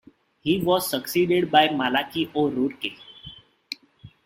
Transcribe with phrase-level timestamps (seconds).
[0.39, 2.87] He was succeeded by Malachy O'Rourke.